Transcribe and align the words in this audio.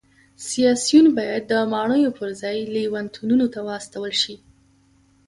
سیاسیون 0.49 1.05
باید 1.17 1.43
د 1.51 1.53
ماڼیو 1.73 2.15
پرځای 2.19 2.57
لېونتونونو 2.73 3.45
ته 3.53 3.59
واستول 3.67 4.11
شي 4.21 4.35